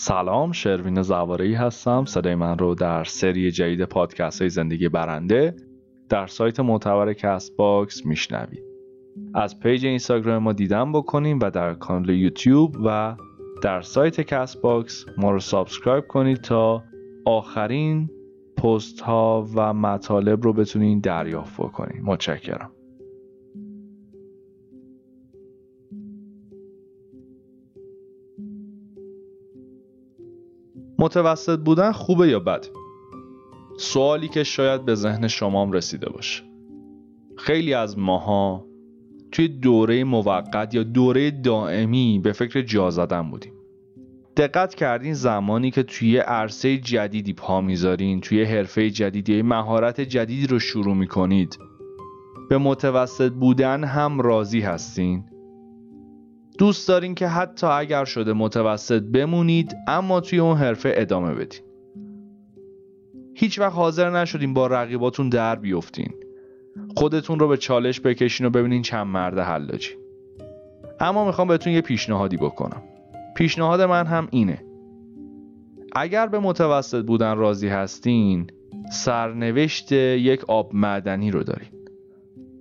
[0.00, 2.04] سلام شروین زواره‌ای هستم.
[2.04, 5.56] صدای من رو در سری جدید پادکست های زندگی برنده
[6.08, 8.62] در سایت معتبر Castbox میشنوید.
[9.34, 13.16] از page اینستاگرام ما دیدن بکنیم و در کانال یوتیوب و
[13.62, 16.84] در سایت Castbox ما رو subscribe کنید تا
[17.24, 18.10] آخرین
[18.56, 22.70] پست ها و مطالب رو بتونید دریافت بکنید متشکرم.
[30.98, 32.66] متوسط بودن خوبه یا بد؟
[33.78, 36.42] سوالی که شاید به ذهن شمام رسیده باشه.
[37.36, 38.64] خیلی از ماها
[39.32, 43.52] توی دوره موقت یا دوره دائمی به فکر جا زدن بودیم.
[44.36, 50.58] دقت کردین زمانی که توی عرصه جدیدی پا می‌ذارین توی حرفه جدیدی مهارت جدیدی رو
[50.58, 51.58] شروع می‌کنید.
[52.48, 55.24] به متوسط بودن هم راضی هستین.
[56.58, 61.60] دوست دارین که حتی اگر شده متوسط بمونید اما توی اون حرفه ادامه بدین.
[63.34, 66.14] هیچ وقت حاضر نشدین با رقیباتون در بیفتین.
[66.96, 69.90] خودتون رو به چالش بکشین و ببینین چند مرد حلاجی
[71.00, 72.82] اما می‌خوام بهتون یه پیشنهادی بکنم.
[73.36, 74.62] پیشنهاد من هم اینه.
[75.96, 78.46] اگر به متوسط بودن راضی هستین
[78.92, 81.68] سرنوشت یک آب معدنی رو دارین.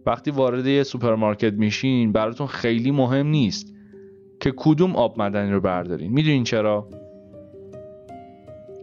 [0.06, 3.77] وقتی وارد یه سوپرمارکت میشین براتون خیلی مهم نیست.
[4.48, 6.12] که کدوم آب معدنی رو بردارین.
[6.12, 6.88] می‌دونین چرا؟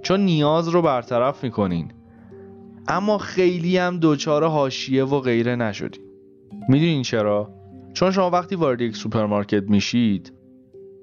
[0.03, 1.93] چون نیاز رو برطرف می‌کنین.
[2.89, 6.05] اما خیلی هم دچار حاشیه و غیره نشدین.
[6.69, 7.51] می‌دونین چرا؟
[7.93, 10.33] چون شما وقتی وارد یک سوپرمارکت میشید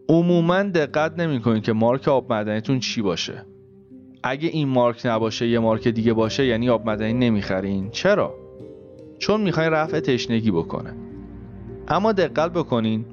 [0.09, 3.45] عموما دقت نمی‌کنین که مارک آب معدنیتون چی باشه.
[4.23, 7.89] اگه این مارک نباشه یه مارک دیگه باشه یعنی آب معدنی نمی‌خرین.
[7.89, 8.35] چرا؟
[9.19, 10.93] چون می‌خواین رفع تشنگی بکنه.
[11.87, 13.05] اما دقت بکنین.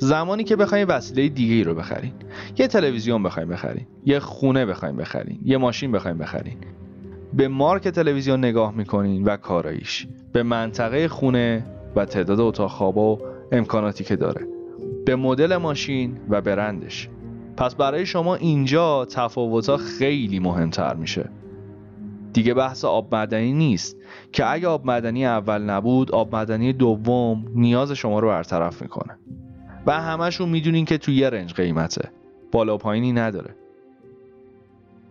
[0.00, 2.12] زمانی که بخواین وسیله دیگه ای رو بخرین.
[2.58, 3.86] یه تلویزیون بخواین بخرین.
[4.04, 5.40] یه خونه بخواین بخرین.
[5.44, 6.56] یه ماشین بخواین بخرین.
[7.32, 10.06] به مارک تلویزیون نگاه می‌کنین و کاراییش.
[10.32, 13.18] به منطقه خونه و تعداد اتاق خواب و
[13.52, 14.46] امکاناتی که داره.
[15.06, 17.08] به مدل ماشین و برندش.
[17.56, 21.30] پس برای شما اینجا تفاوتها خیلی مهمتر میشه.
[22.32, 23.96] دیگه بحث آب معدنی نیست
[24.32, 29.18] که اگه آب معدنی اول نبود آب معدنی دوم نیاز شما رو برطرف می‌کنه.
[29.86, 32.10] و همشون می‌دونین که توی یه رنج قیمته.
[32.52, 33.54] بالا پایینی نداره.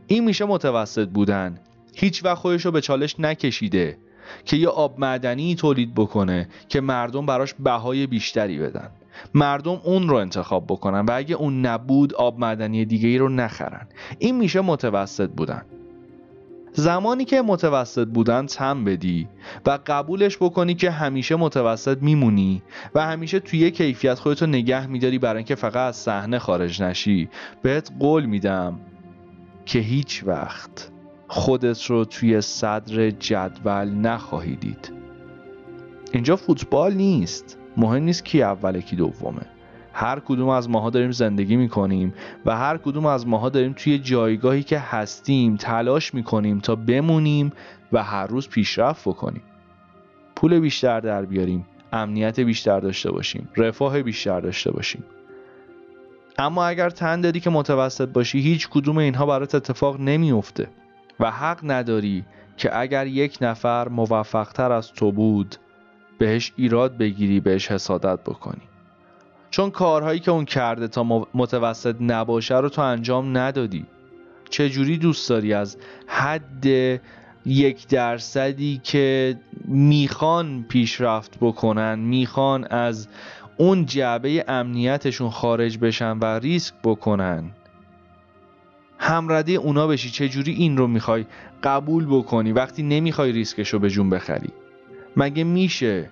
[0.07, 1.59] این میشه متوسط بودن.
[1.95, 3.97] هیچ وقت خودش رو به چالش نکشیده
[4.45, 8.89] که یه آب معدنی تولید بکنه که مردم براش بهای بیشتری بدن.
[9.33, 13.87] مردم اون رو انتخاب بکنن و اگه اون نبود آب معدنی دیگه ای رو نخرن.
[14.19, 15.65] این میشه متوسط بودن.
[16.79, 19.27] زمانی که متوسط بودن تم بدی
[19.65, 22.61] و قبولش بکنی که همیشه متوسط میمونی
[22.95, 27.29] و همیشه توی کیفیت خودتو نگه میداری برای اینکه فقط از صحنه خارج نشی
[27.61, 28.79] بهت قول میدم
[29.65, 30.91] که هیچ وقت
[31.27, 34.93] خودت رو توی صدر جدول نخواهی دید.
[36.11, 37.57] اینجا فوتبال نیست.
[37.77, 39.56] مهم نیست کی اوله کی دومه.
[39.99, 42.13] هر کدوم از ماها داریم زندگی می‌کنیم
[42.45, 47.51] و هر کدوم از ماها داریم توی جایگاهی که هستیم تلاش می‌کنیم تا بمونیم
[47.91, 49.41] و هر روز پیشرفت بکنیم.
[50.35, 55.03] پول بیشتر در بیاریم امنیت بیشتر داشته باشیم رفاه بیشتر داشته باشیم.
[56.37, 60.67] اما اگر تن دادی که متوسط باشی هیچ کدوم اینها برات اتفاق نمیافته
[61.19, 62.25] و حق نداری
[62.57, 65.55] که اگر یک نفر موفقتر از تو بود
[66.17, 68.61] بهش ایراد بگیری بهش حسادت بکنی.
[69.57, 73.85] چون کارهایی که اون کرده تا متوسط نباشه رو تو انجام ندادی.
[74.49, 76.65] چجوری دوست داری از حد
[77.45, 83.07] یک درصدی که می‌خوان پیشرفت بکنن می‌خوان از
[83.57, 87.51] اون جعبه امنیتشون خارج بشن و ریسک بکنن؟
[88.97, 91.25] همرده اونا بشی چجوری این رو می‌خوای
[91.63, 94.49] قبول بکنی وقتی نمی‌خوای ریسکش رو به جون بخری؟
[95.15, 96.09] مگه میشه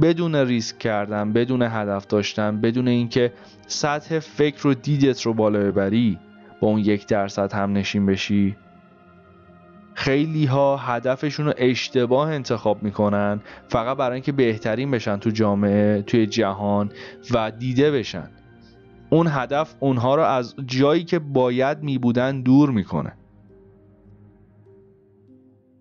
[0.00, 3.32] بدون ریسک کردن بدون هدف داشتن بدون اینکه
[3.66, 6.18] سطح فکر و دیدت رو بالا ببری
[6.60, 8.56] با اون یک درصد هم نشین بشی.
[9.94, 16.26] خیلی ها هدفشون رو اشتباه انتخاب می‌کنن فقط برای اینکه بهترین بشن تو جامعه توی
[16.26, 16.90] جهان
[17.30, 18.30] و دیده بشن.
[19.10, 23.12] اون هدف اونها رو از جایی که باید میبودن دور می‌کنه.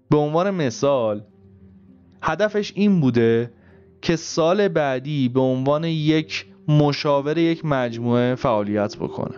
[0.10, 1.24] به عنوان مثال
[2.22, 3.52] هدفش این بوده
[4.06, 9.36] که سال بعدی به عنوان یک مشاور یک مجموعه فعالیت بکنه.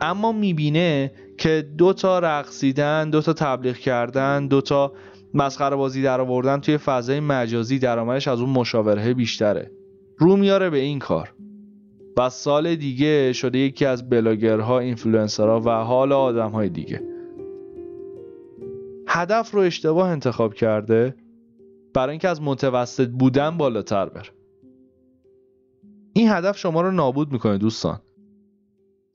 [0.00, 4.92] اما می‌بینه که دو تا رقصیدن دو تا تبلیغ کردن دو تا
[5.34, 9.70] مسخره بازی در آوردن توی فضای مجازی درآمدش از اون مشاوره بیشتره.
[10.18, 11.34] رو میاره به این کار.
[12.16, 17.02] و سال دیگه شده یکی از بلاگرها اینفلوئنسرها و حال آدمهای دیگه.
[19.08, 21.14] هدف رو اشتباه انتخاب کرده
[21.94, 24.28] برای اینکه از متوسط بودن بالاتر بره.
[26.12, 28.00] این هدف شما رو نابود می‌کنه دوستان.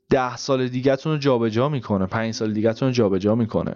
[0.10, 3.76] ده سال دیگهتون رو جابجا می‌کنه پنج سال دیگهتون رو جابجا می‌کنه.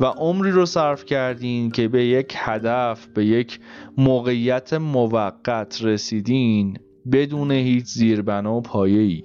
[0.00, 3.60] و عمری رو صرف کردین که به یک هدف به یک
[3.96, 6.78] موقعیت موقت رسیدین
[7.12, 9.24] بدون هیچ زیربنا و پایه ای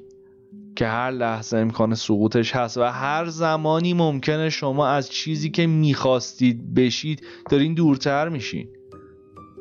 [0.76, 6.74] که هر لحظه امکان سقوطش هست و هر زمانی ممکنه شما از چیزی که می‌خواستید
[6.74, 8.68] بشید دارین دورتر میشین.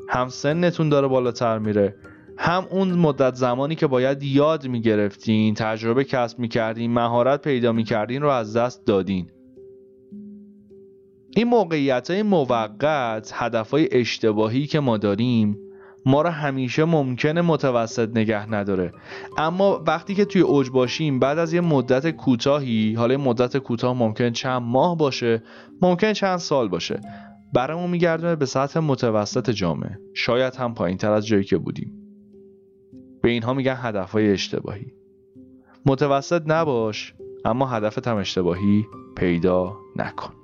[0.09, 1.97] هم سنتون داره بالاتر میره.
[2.39, 8.29] هم اون مدت زمانی که باید یاد می‌گرفتین تجربه کسب می‌کردین مهارت پیدا می‌کردین رو
[8.29, 9.27] از دست دادین.
[11.37, 15.59] این موقعیت های موقت هدف های اشتباهی که ما داریم
[16.07, 18.93] ما رو همیشه ممکنه متوسط نگه نداره.
[19.39, 24.31] اما وقتی که توی اوج باشیم بعد از یه مدت کوتاهی حالا مدت کوتاه ممکن
[24.31, 25.43] چند ماه باشه
[25.83, 27.01] ممکن چند سال باشه.
[27.53, 29.99] برامون میگردونه به سطح متوسط جامعه.
[30.15, 31.93] شاید هم پایین تر از جایی که بودیم.
[33.23, 34.93] به اینها میگن هدف های اشتباهی.
[35.87, 37.15] متوسط نباش
[37.45, 40.42] اما هدفت هم اشتباهی پیدا نکن.